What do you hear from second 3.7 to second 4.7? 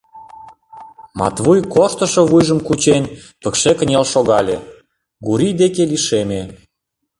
кынел шогале,